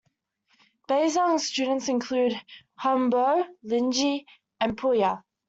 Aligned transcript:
Baizhang's 0.89 1.45
students 1.45 1.87
included 1.87 2.41
Huangbo, 2.81 3.45
Linji 3.63 4.25
and 4.59 4.75
Puhua. 4.75 5.21